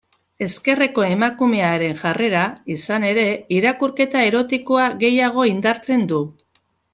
Ezkerreko 0.43 1.03
emakumearen 1.07 1.93
jarrera, 1.99 2.45
izan 2.77 3.05
ere, 3.11 3.27
irakurketa 3.59 4.25
erotikoa 4.31 4.89
gehiago 5.05 5.47
indartzen 5.51 6.09
du. 6.15 6.25